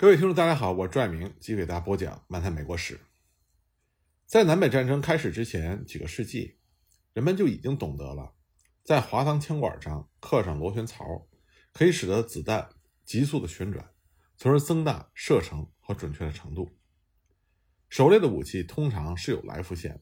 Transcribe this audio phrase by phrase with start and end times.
[0.00, 2.94] 各位听众，大家好，我是拽明，继续给大家播讲《漫谈美国史》。
[4.26, 6.56] 在南北战争开始之前几个世纪，
[7.14, 8.32] 人们就已经懂得了，
[8.84, 11.26] 在滑膛枪管上刻上螺旋槽，
[11.72, 12.68] 可以使得子弹
[13.04, 13.90] 急速的旋转，
[14.36, 16.78] 从而增大射程和准确的程度。
[17.88, 20.00] 狩猎的武器通常是有来福线。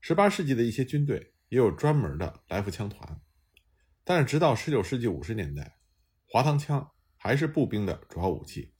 [0.00, 3.20] 十八世纪的一些军队也有专门的来福枪团，
[4.02, 5.78] 但是直到十九世纪五十年代，
[6.26, 8.74] 滑膛枪还是步兵的主要武器。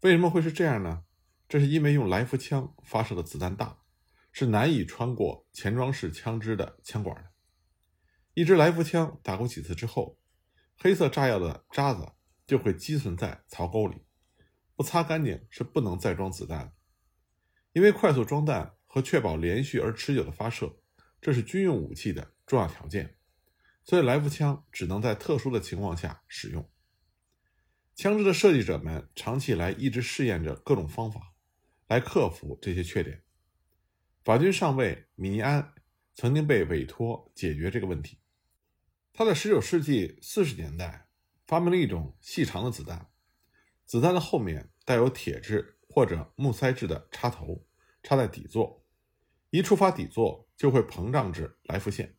[0.00, 1.04] 为什么会是这样呢？
[1.48, 3.78] 这是因为用来福枪发射的子弹大，
[4.32, 7.30] 是难以穿过前装式枪支的枪管的。
[8.34, 10.18] 一支来福枪打过几次之后，
[10.76, 12.12] 黑色炸药的渣子
[12.46, 14.04] 就会积存在槽沟里，
[14.74, 16.74] 不擦干净是不能再装子弹。
[17.72, 20.76] 因为快速装弹和确保连续而持久的发射，
[21.20, 23.16] 这是军用武器的重要条件，
[23.84, 26.68] 所以来福枪只能在特殊的情况下使用。
[27.96, 31.32] 枪支的设计者们长期以来一直试验着各种方法，
[31.86, 33.22] 来克服这些缺点。
[34.22, 35.72] 法军上尉米尼安
[36.14, 38.18] 曾经被委托解决这个问题。
[39.14, 41.08] 他在19世纪40年代
[41.46, 43.08] 发明了一种细长的子弹，
[43.86, 47.66] 子弹的后面带有铁质或者木塞制的插头，
[48.02, 48.84] 插在底座，
[49.48, 52.18] 一触发底座就会膨胀至来福线。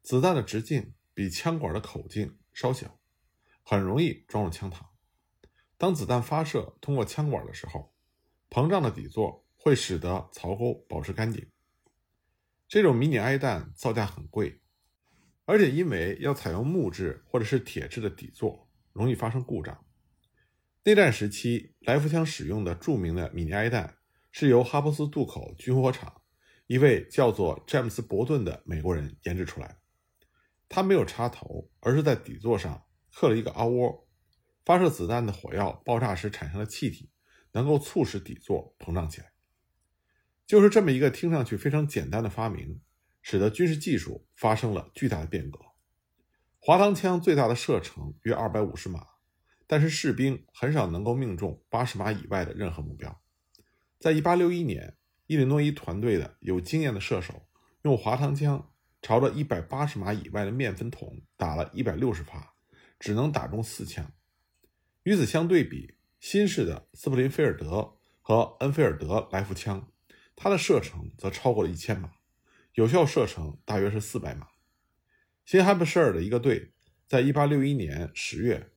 [0.00, 3.00] 子弹的直径比枪管的口径稍小，
[3.64, 4.91] 很容易装入枪膛。
[5.82, 7.92] 当子弹发射通过枪管的时候，
[8.48, 11.50] 膨胀的底座会使得槽沟保持干净。
[12.68, 14.60] 这种迷你埃弹造价很贵，
[15.44, 19.84] 而且因为要采用木质或者是铁质的底座，容易发生故障。
[20.84, 23.96] 内战时期，来福枪使用的著名的迷你埃弹
[24.30, 26.22] 是由哈珀斯渡口军火厂
[26.68, 29.78] 一位叫做詹姆斯·伯顿的美国人研制出来的。
[30.68, 34.01] 它没有插头，而是在底座上刻了一个凹窝。
[34.64, 37.10] 发射子弹的火药爆炸时产生的气体，
[37.52, 39.32] 能够促使底座膨胀起来。
[40.46, 42.80] 就是这么一个听上去非常简单的发明，
[43.22, 45.58] 使得军事技术发生了巨大的变革。
[46.58, 49.06] 滑膛枪最大的射程约二百五十码，
[49.66, 53.20] 但是士兵很少能够命中八十码以外的任何目标。
[53.98, 54.96] 在一八六一年，
[55.26, 57.48] 伊利诺伊团队的有经验的射手
[57.82, 62.54] 用滑膛枪朝着一百八十码以外的面粉桶打了一百六十发，
[63.00, 64.12] 只能打中四枪。
[65.04, 69.90] 与此相对比，新式的斯普林菲尔德和恩菲尔德来福枪，
[70.36, 72.12] 它的射程则超过了一千码，
[72.74, 74.46] 有效射程大约是四百码。
[75.44, 76.72] 新罕布什尔的一个队
[77.08, 78.70] 在1861年10月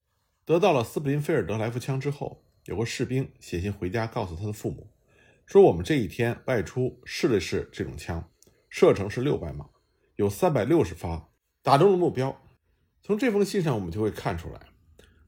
[0.43, 4.89] 得到了斯普林菲尔德来福枪之后，有个士兵写信回家告诉他的父母，
[5.45, 8.31] 说我们这一天外出试了试这种枪，
[8.67, 9.69] 射程是六百码，
[10.15, 11.29] 有三百六十发
[11.61, 12.41] 打中了目标。
[13.03, 14.74] 从这封信上我们就会看出来。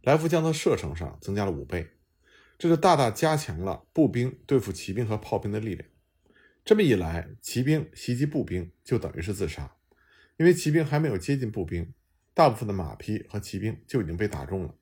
[0.01, 1.91] 来福枪的射程上增加了五倍，
[2.57, 5.87] 这就大大加强了步兵对付骑兵和炮兵的力量。
[6.63, 9.75] 这么一来，骑兵袭击步兵就等于是自杀，
[10.37, 11.93] 因为骑兵还没有接近步兵，
[12.33, 14.75] 大部分的马匹和骑兵就已经被打中了。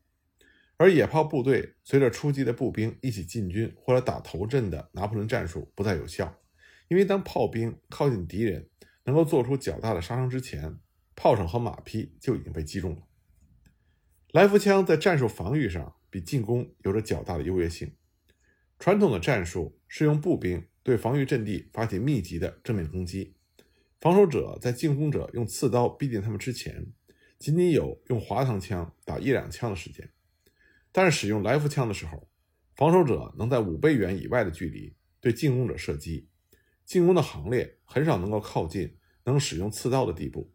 [0.78, 6.38] 而野炮部队随着出击的步兵一起进军或者打头阵的拿破仑战术不再有效，
[6.90, 8.68] 因为当炮兵靠近敌人
[9.06, 10.78] 能够做出较大的杀伤之前，
[11.16, 13.04] 炮手和马匹就已经被击中了。
[14.36, 17.96] 来福枪在战术防御上比进攻有着较大的优越性。
[18.78, 23.34] 传统的战术是用步兵对防御阵地发起密集的正面攻击，
[24.02, 26.86] 防守者在进攻者用刺刀逼近他们之前，
[27.40, 30.12] 仅仅有用滑膛枪打一两枪的时间。
[30.92, 32.28] 但是使用来福枪的时候，
[32.76, 36.28] 防守者能在五倍远以外的距离对进攻者射击，
[36.84, 40.52] 进攻的行列很少能够靠近能使用刺刀的地步。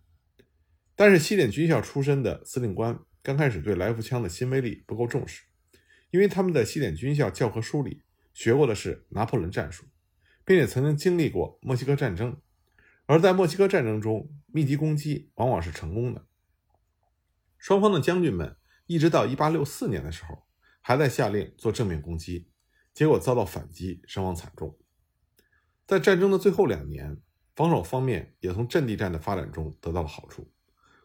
[0.95, 3.01] 但是西点军校出身的司令官。
[3.23, 5.43] 刚开始对来福枪的新威力不够重视，
[6.11, 9.85] 因为他们在西点军校教科书里学过的是拿破仑战术，
[10.43, 12.41] 并且曾经经历过墨西哥战争，
[13.05, 16.27] 而在墨西哥战争中，密集攻击往往是成功的。
[17.59, 20.47] 双方的将军们一直到1864年的时候，
[20.81, 22.49] 还在下令做正面攻击，
[22.95, 24.79] 结果遭到反击，伤亡惨重。
[25.87, 27.21] 在战争的最后两年，
[27.55, 30.51] 防守方面也从阵地战的发展中得到了好处，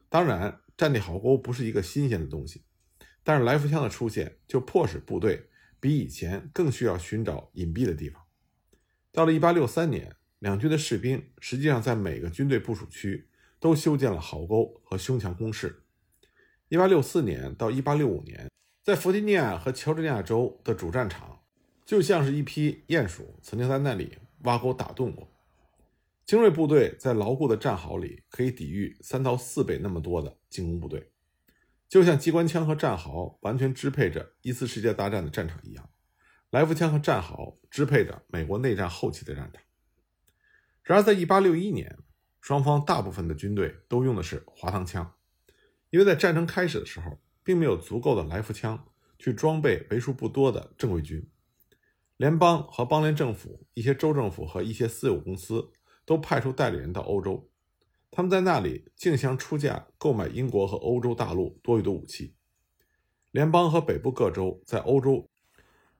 [0.07, 0.61] 当然。
[0.77, 2.63] 战地壕沟不是一个新鲜的东西，
[3.23, 5.49] 但是来福枪的出现就迫使部队
[5.79, 8.21] 比以前更需要寻找隐蔽的地方。
[9.11, 13.29] 到了1863年，两军的士兵实际上在每个军队部署区
[13.59, 15.83] 都修建了壕沟和胸墙工事。
[16.69, 18.49] 1864年到1865年，
[18.83, 21.39] 在弗吉尼亚和乔治亚州的主战场，
[21.85, 25.31] 就像是一批鼹鼠曾经在那里挖沟打洞过。
[26.25, 31.11] 精锐部队在牢固的战壕里可以抵御三到四倍那么多的进攻部队，
[31.87, 35.87] 就像机关枪和战壕完全支配着一次世界大战的战场一样。
[36.49, 39.61] 来福枪和战壕支配着美国内战后期的战场。
[40.83, 41.97] 然而，在1861年，
[42.41, 45.15] 双方大部分的军队都用的是滑膛枪，
[45.89, 48.87] 因为在战争开始的时候，并没有足够的来福枪
[49.19, 51.29] 去装备为数不多的正规军。
[52.17, 55.71] 联邦和邦联政府、一些州政府和一些私有公司
[56.05, 57.49] 都派出代理人到欧洲，
[58.11, 62.35] 他们在那里竞相出价购买英国和欧洲大陆多余的武器。
[63.31, 65.29] 联邦和北部各州在欧洲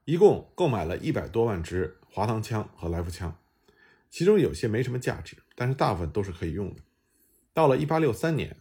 [0.05, 3.37] 一共购买了一百多万支滑膛枪和来福枪，
[4.09, 6.81] 其中有些没什么价值，但是大部分都是可以用的。
[7.53, 8.55] 到了1863年，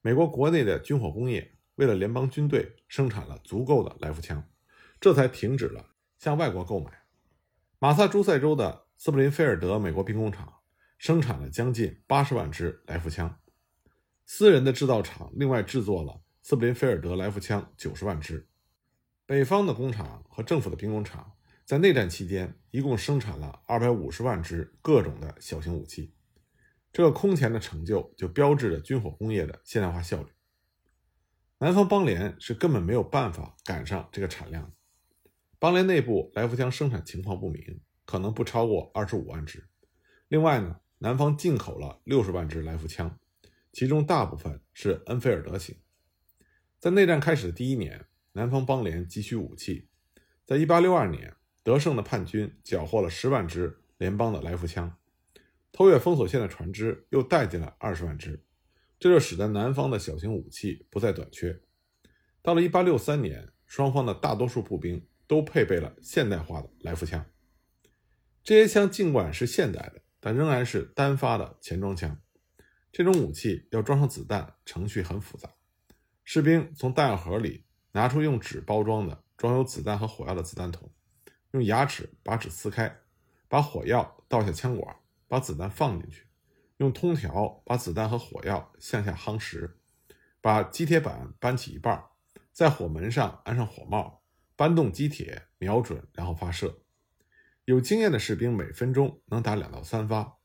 [0.00, 4.42] 美国国内的军火工业为了联邦军队生产了足够的来福枪，
[4.98, 5.90] 这才停止了。
[6.18, 6.90] 向外国购买，
[7.78, 10.55] 马萨诸塞州的斯普林菲尔德美国兵工厂
[10.98, 13.38] 生产了将近八十万支来福枪，
[14.24, 18.48] 私人的制造厂另外制作了斯普林菲尔德来福枪九十万支。
[19.26, 21.32] 北方的工厂和政府的兵工厂
[21.64, 26.14] 在内战期间一共生产了二百五十万支各种的小型武器，
[26.92, 30.30] 这个空前的成就就标志着军火工业的现代化效率。
[31.58, 34.72] 南方邦联是根本没有办法赶上这个产量。
[35.58, 39.66] 邦联内部来福枪生产情况不明，可能不超过二十五万支。
[40.28, 43.18] 另外呢，南方进口了六十万支来福枪，
[43.72, 45.76] 其中大部分是恩菲尔德型。
[46.78, 49.88] 在内战开始的第一年，南方邦联急需武器。
[50.44, 54.96] 在一八六二年，得胜的叛军缴获了十万支联邦的来福枪，
[55.72, 58.44] 偷越封锁线的船只又带进了二十万支，
[58.98, 61.60] 这就使得南方的小型武器不再短缺。
[62.42, 65.06] 到了一八六三年，双方的大多数步兵。
[65.28, 67.26] 都配备了现代化的来福枪。
[68.44, 72.20] 这些枪尽管是现代的，但仍然是单发的前装枪。
[72.90, 75.48] 这种武器要装上子弹，程序很复杂。
[76.24, 80.90] 士兵从弹药盒里拿出用纸包装的装有子弹和火药的子弹筒，
[81.52, 83.02] 用牙齿把纸撕开，
[83.46, 84.96] 把火药倒下枪管，
[85.28, 86.26] 把子弹放进去，
[86.78, 89.78] 用通条把子弹和火药向下夯实，
[90.40, 92.04] 把机铁板搬起一半，
[92.50, 94.24] 在火门上安上火帽。
[94.56, 96.82] 搬动机铁，瞄准，然后发射。
[97.66, 100.38] 有经验的士兵每分钟能打两到三发。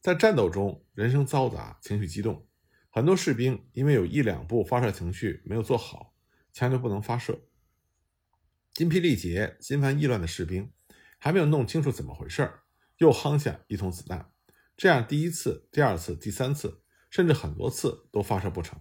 [0.00, 2.46] 在战斗中，人声嘈杂，情绪激动，
[2.90, 6.14] 很多士兵因为有一两步发射程序没有做好，
[6.52, 7.40] 枪就不能发射。
[8.74, 10.70] 筋疲力竭、心烦意乱的士兵
[11.18, 12.60] 还没有弄清楚怎么回事
[12.98, 14.30] 又夯下一桶子弹，
[14.76, 18.78] 这样第一次、第二次、第三次，甚至很多次都发射不成。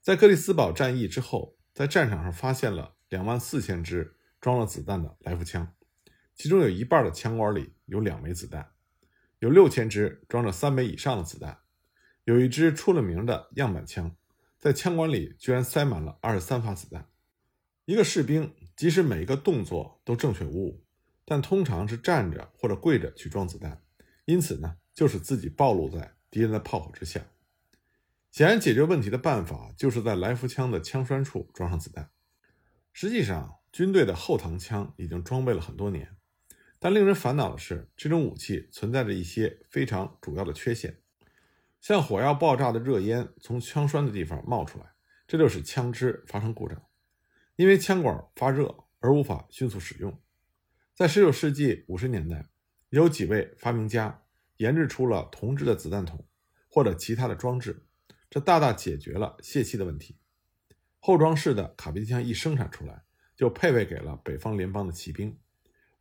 [0.00, 2.96] 在克里斯堡战役之后，在战场上发现了。
[3.12, 5.74] 两万四千支装了子弹的来福枪，
[6.34, 8.72] 其中有一半的枪管里有两枚子弹，
[9.38, 11.58] 有六千支装着三枚以上的子弹，
[12.24, 14.16] 有一支出了名的样板枪，
[14.58, 17.08] 在枪管里居然塞满了二十三发子弹。
[17.84, 20.84] 一个士兵即使每一个动作都正确无误，
[21.24, 23.82] 但通常是站着或者跪着去装子弹，
[24.24, 27.20] 因此呢，就使自己暴露在敌人的炮火之下。
[28.30, 32.10] 显然，解决问题的办法就是在来福枪的枪栓处装上子弹。
[32.92, 36.16] 实际上，军队的后膛枪已经装备了很多年，
[36.84, 40.98] 但令人烦恼的是，这种武器存在着一些非常主要的缺陷，
[41.80, 44.92] 像火药爆炸的热烟从枪栓的地方冒出来，
[45.28, 46.84] 这就使枪支发生故障，
[47.54, 50.20] 因为枪管发热而无法迅速使用。
[50.92, 52.48] 在19世纪50年代，
[52.88, 54.24] 有几位发明家
[54.56, 56.26] 研制出了铜制的子弹筒
[56.68, 57.86] 或者其他的装置，
[58.28, 60.18] 这大大解决了泄气的问题。
[60.98, 63.04] 后装式的卡宾枪一生产出来，
[63.36, 65.38] 就配备给了北方联邦的骑兵，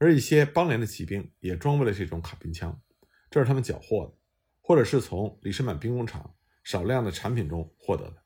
[0.01, 2.81] 而一些邦联的骑兵也装备了这种卡宾枪，
[3.29, 4.13] 这是他们缴获的，
[4.59, 8.23] 或者是从里士满兵工厂少量的产品中获得的。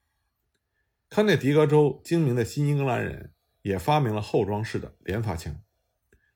[1.10, 5.62] 康涅狄格州精明的新英格兰人也发明了后装式的连发枪，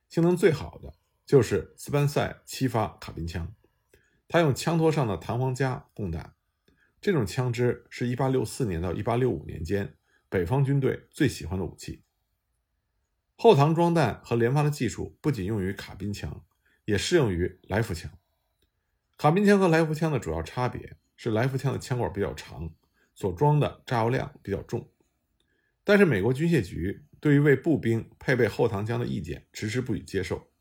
[0.10, 0.94] 性能最好的
[1.26, 3.56] 就是斯班塞七发卡宾枪，
[4.28, 6.34] 它用枪托上的弹簧夹供弹，
[7.00, 9.96] 这种枪支是一八六四年到一八六五年间。
[10.28, 12.04] 北方军队最喜欢的武器，
[13.42, 16.44] 后膛装弹和连发的技术不仅用于卡宾枪，
[16.84, 18.12] 也适用于来福枪。
[19.18, 22.70] 卡宾枪和来福枪的主要差别是，来福枪的枪管比较长，
[23.16, 24.92] 所装的炸药量比较重。
[25.86, 30.52] 但是，美国军械局对于为步兵配备后膛枪的意见迟迟不予接受。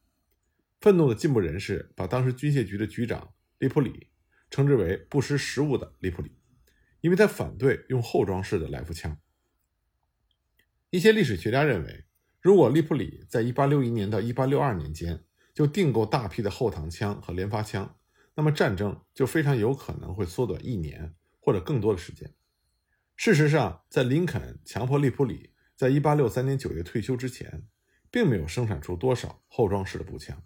[0.81, 4.11] 愤怒的进步人士把当时军械局的局长利普里
[4.53, 6.39] 称之为不识时务的利普里，
[7.01, 9.19] 因为他反对用后装式的来福枪。
[10.91, 12.05] 一些历史学家认为，
[12.49, 17.99] 如果利普里在1861年到1862年间就订购大批的后膛枪和连发枪，
[18.35, 22.33] 那么战争就非常有可能会缩短一年或者更多的时间。
[23.17, 27.65] 事实上，在林肯强迫利普里在1863年9月退休之前，
[28.11, 30.43] 并没有生产出多少后装式的步枪。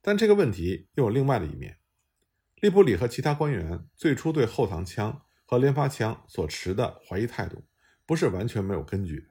[0.00, 1.76] 但这个问题又有另外的一面。
[2.62, 7.62] 利普里和其他官员最初对后膛枪和连发枪所持的怀疑态度，
[8.06, 9.28] 不是完全没有根据。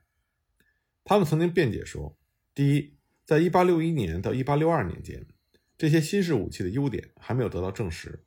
[1.04, 2.18] 他们曾经辩解说：
[2.56, 2.96] 第一，
[3.26, 5.28] 在1861年到1862年间，
[5.78, 8.26] 这些新式武器的优点还没有得到证实。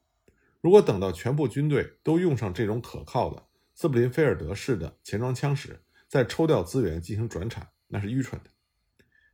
[0.61, 8.51] 如果等到全部军队都用上这种可靠的斯普林菲尔德式的前装枪时，再抽调资源进行转产，那是愚蠢的。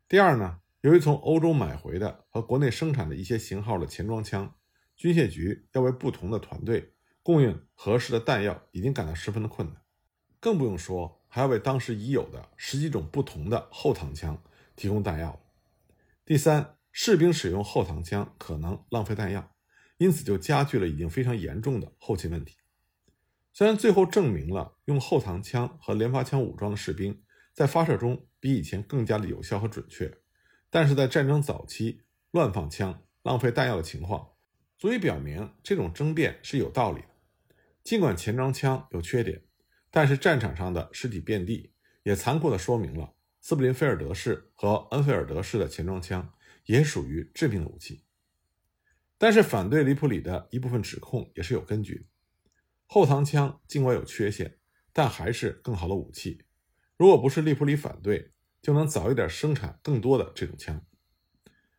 [0.08, 4.54] 第二呢，由于从欧洲买回的和国内生产的一些型号的前装枪，
[4.94, 9.82] 军械局要为不同的团队供应合适的弹药，已经感到十分的困难，
[10.38, 14.38] 更不用说还要为当时已有的十几种不同的后膛枪
[14.76, 15.40] 提供弹药。
[16.26, 19.54] 第三，士兵使用后膛枪可能浪费弹药，
[19.96, 22.58] 因此就加剧了已经非常严重的后勤问题。
[23.50, 27.22] 虽然最后证明了用后膛枪和连发枪武装的士兵
[27.54, 30.18] 在发射中比以前更加的有效和准确，
[30.68, 34.32] 但是在战争早期乱放枪、浪费弹药的情况，
[34.76, 37.08] 足以表明这种争辩是有道理的。
[37.82, 39.42] 尽管前装枪有缺点，
[39.92, 41.72] 但是战场上的尸体遍地，
[42.02, 46.32] 也残酷地说明了斯普林菲尔德式和恩菲尔德式的前装枪
[46.64, 48.02] 也属于致命的武器。
[49.18, 52.04] 但是反对里普里的一部分指控也是有根据的。
[52.86, 54.58] 后膛枪尽管有缺陷，
[54.92, 56.42] 但还是更好的武器。
[56.96, 58.32] 如果不是利普里反对，
[58.62, 60.84] 就能早一点生产更多的这种枪，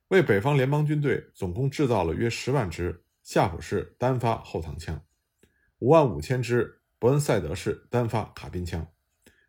[0.09, 5.03] 为北方联邦军队总共制造了约十万支夏普式单发后膛枪，
[5.79, 8.87] 五万五千支伯恩赛德式单发卡宾枪，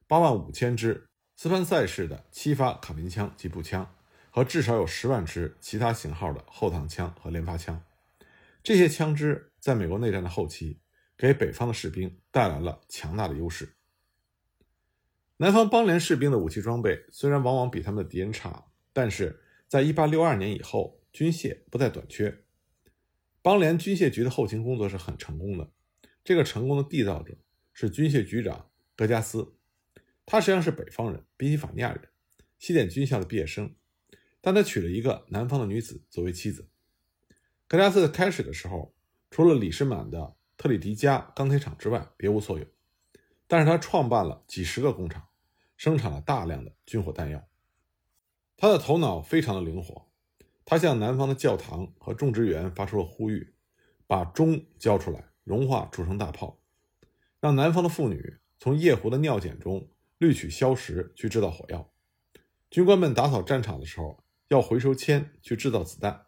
[0.09, 3.95] 八万五千支斯潘塞式的七发卡宾枪及步枪，
[4.29, 7.81] 和至少有十万支其他型号的后膛枪和连发枪。
[8.65, 10.81] 这些枪支在美国内战的后期。
[11.17, 13.77] 给北方的士兵带来了强大的优势。
[15.37, 22.43] 南方邦联士兵的武器装备虽然往往比他们的敌人差，但是在1862年以后，军械不再短缺。
[23.43, 25.71] 邦联军械局的后勤工作是很成功的。
[26.25, 27.37] 这个成功的缔造者
[27.73, 29.55] 是军械局长格加斯，
[30.27, 32.09] 他实际上是北方人，宾夕法尼亚人，
[32.59, 33.73] 西点军校的毕业生，
[34.41, 36.69] 但他娶了一个南方的女子作为妻子。
[37.69, 38.95] 格加斯开始的时候，
[39.31, 40.35] 除了李士满的。
[40.57, 42.65] 特里迪加钢铁厂之外别无所有，
[43.49, 45.27] 但是他创办了几十个工厂，
[45.77, 47.45] 生产了大量的军火弹药。
[48.57, 50.09] 他的头脑非常的灵活，
[50.65, 53.53] 他向南方的教堂和种植园发出了呼吁，
[54.07, 56.59] 把钟交出来融化铸成大炮，
[57.41, 61.93] 让南方的妇女从夜壶的尿碱中滤取硝石去制造火药。
[62.71, 66.27] 军官们打扫战场的时候要回收铅去制造子弹。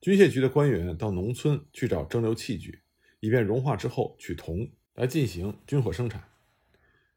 [0.00, 2.82] 军械局的官员到农村去找蒸馏器具。
[3.24, 6.28] 以便融化之后取铜来进行军火生产。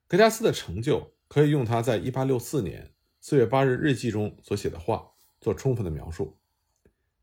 [0.07, 6.39] 格加斯的成就可以用他在1864年4月8日日记中所写的话做充分的描述。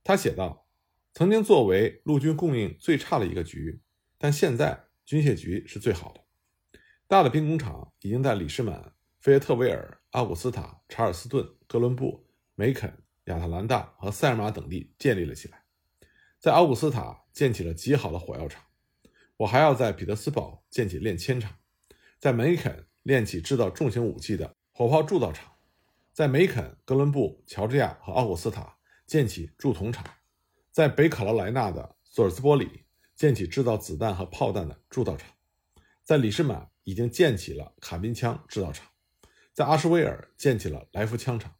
[0.02, 0.66] 他写道
[1.14, 3.80] ：“曾经作为陆军供应最差的一个局，
[4.24, 6.20] 但现在军械局是最好的。
[7.06, 12.90] 大的兵工厂已经在里士满、费耶特维尔、阿古斯塔、查尔斯顿、哥伦布、梅肯、
[13.24, 15.62] 亚特兰大和塞尔玛等地建立了起来，
[16.38, 18.64] 在奥古斯塔建起了极好的火药厂。”
[19.36, 21.54] 我还要在彼得斯堡建起炼铅厂，
[22.18, 25.52] 在梅肯炼起制造重型武器的火炮铸造厂，
[26.14, 30.02] 在梅肯、哥伦布、乔治亚和奥古斯塔建起铸铜厂，
[30.70, 32.83] 在北卡罗来纳的索尔斯波里
[33.14, 35.30] 建起制造子弹和炮弹的铸造厂，
[36.02, 38.88] 在里士满已经建起了卡宾枪制造厂，
[39.52, 41.54] 在阿什维尔建起了来福枪厂。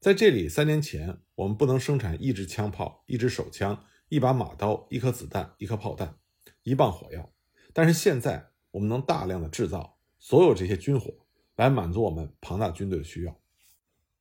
[0.00, 6.18] 在这里，三年前我们不能生产一支枪炮、一支手枪、一把马刀、一颗子弹、一颗炮弹。
[6.66, 7.30] 一磅火药，
[7.74, 11.12] 但是现在我们能大量的制造所有这些军火，
[11.56, 13.38] 来满足我们庞大军队的需要。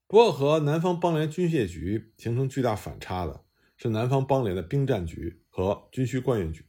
[0.08, 3.46] 不过，和南方邦联军械局形成巨大反差的
[3.78, 6.66] 是南方邦联的兵站局和军需官员局，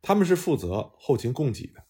[0.00, 1.84] 他们是负责后勤供给的。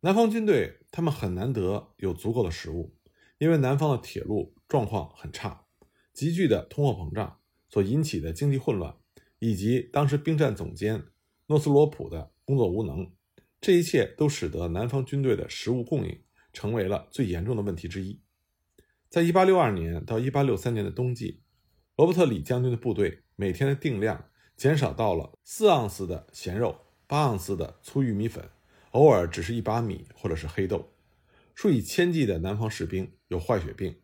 [0.00, 2.94] 南方军队他们很难得有足够的食物，
[3.38, 5.64] 因为南方的铁路状况很差，
[6.12, 8.94] 急剧的通货膨胀所引起的经济混乱，
[9.38, 11.02] 以及当时兵站总监。
[11.46, 13.10] 诺斯罗普的工作无能，
[13.62, 16.22] 这一切都使得南方军队的食物供应
[16.52, 18.20] 成为了最严重的问题之一。
[19.08, 21.42] 在1862年到1863年的冬季，
[21.96, 28.48] 罗伯特·李将军的部队每天的定量减少到了四盎司的咸肉、八盎司的粗玉米粉，
[28.92, 30.92] 偶尔只是一把米或者是黑豆。
[31.54, 34.00] 数以千计的南方士兵有坏血病，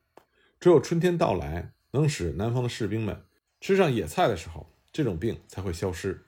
[0.58, 3.24] 只有春天到来，能使南方的士兵们
[3.60, 6.26] 吃上野菜的时候，这种病才会消失。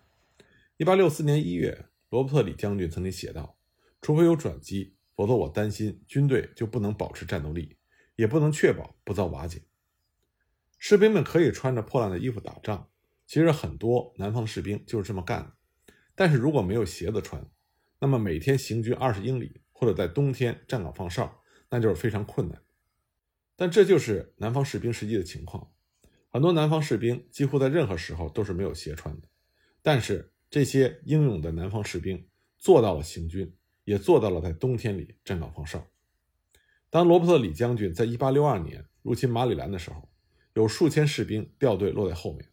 [0.76, 3.56] 一八六四年一月，罗伯特·李将军曾经写道
[4.02, 7.76] ：“除非有转机，否则我担心军队就不能保持战斗力，
[8.16, 9.62] 也不能确保不遭瓦解。
[10.78, 12.88] 士兵们可以穿着破烂的衣服打仗，
[13.32, 15.94] 其实很多南方士兵就是这么干的。
[16.14, 17.42] 但是如果没有鞋子穿，
[17.98, 22.60] 那么每天行军二十英里，或者在冬天站岗放哨，那就是非常困难。
[23.56, 25.72] 但这就是南方士兵实际的情况。
[26.28, 29.28] 很多南方士兵几乎在任何时候都是没有鞋穿的。
[29.80, 35.86] 但是这些英勇的南方士兵做到了行军，也做到了在冬天里站岗放哨。
[36.90, 40.10] 当罗伯特李将军在1862年入侵马里兰的时候，
[40.52, 42.51] 有数千士兵掉队落在后面，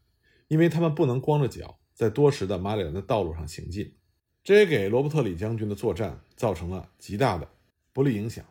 [0.49, 3.95] 因为他们不能光着脚在多时的马里兰的道路上行进，
[4.43, 7.47] 这也给罗伯特李将军的作战造成了极大的
[7.93, 8.43] 不利影响。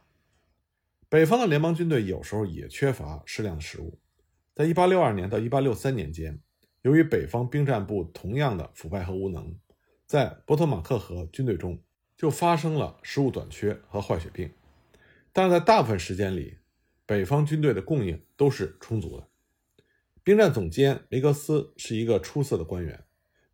[1.08, 3.98] 北方的联邦军队有时候也缺乏适量的食物，
[4.54, 6.40] 在1862年到1863年间，
[6.82, 9.58] 由于北方兵站部同样的腐败和无能，
[10.06, 11.82] 在波托马克河军队中
[12.16, 14.52] 就发生了食物短缺和坏血病，
[15.32, 16.58] 但是在大部分时间里，
[17.06, 19.26] 北方军队的供应都是充足的。
[20.28, 23.02] 兵站总监雷格斯是一个出色的官员。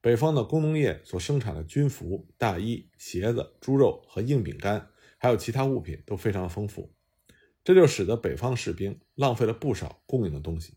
[0.00, 6.92] 北方的工农业所生产的军服、大衣、鞋子、猪肉和硬饼干，还有其他物品都非常丰富，
[7.62, 10.74] 这就使得北方士兵浪费了不少供应的东西。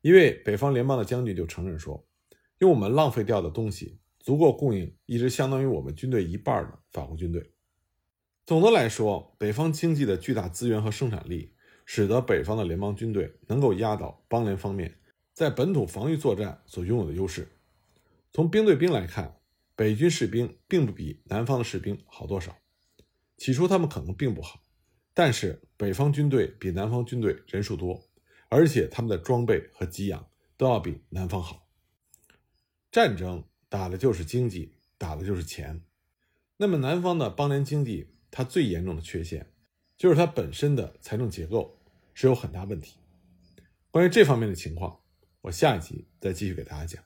[0.00, 2.04] 一位北方联邦的将军就承认说
[2.58, 7.52] ：“用我们浪费掉的东西，足够供应一支相当于我们军队一半的法国军队。”
[8.44, 11.52] 总的来说，北方经济的巨大资源和生产力。
[11.86, 14.98] 使得北方的联邦军队能够压倒邦联方面
[15.32, 17.48] 在本土防御作战所拥有的优势。
[18.32, 19.38] 从兵对兵来看，
[19.74, 22.58] 北军士兵并不比南方的士兵好多少。
[23.38, 24.62] 起初他们可能并不好，
[25.14, 28.02] 但是北方军队比南方军队人数多，
[28.48, 31.68] 而且他们的装备和给养都要比南方好。
[32.90, 35.82] 战争打的就是经济，打的就是钱。
[36.56, 39.52] 那么南方的邦联经济，它最严重的缺陷
[39.96, 41.74] 就是它本身的财政结构。
[42.18, 42.96] 是有很大问题。
[43.90, 44.98] 关于这方面的情况，
[45.42, 47.04] 我下一集再继续给大家讲。